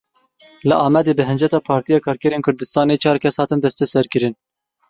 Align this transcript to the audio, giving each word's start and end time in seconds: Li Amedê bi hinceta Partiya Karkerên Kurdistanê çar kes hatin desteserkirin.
Li 0.69 0.75
Amedê 0.87 1.13
bi 1.19 1.23
hinceta 1.29 1.59
Partiya 1.69 1.99
Karkerên 2.07 2.45
Kurdistanê 2.47 2.95
çar 3.03 3.17
kes 3.23 3.35
hatin 3.41 3.59
desteserkirin. 3.67 4.33